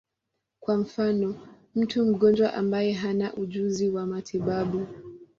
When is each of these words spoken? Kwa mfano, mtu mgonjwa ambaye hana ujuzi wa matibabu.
Kwa 0.59 0.77
mfano, 0.77 1.47
mtu 1.75 2.05
mgonjwa 2.05 2.53
ambaye 2.53 2.91
hana 2.93 3.33
ujuzi 3.33 3.89
wa 3.89 4.05
matibabu. 4.05 4.87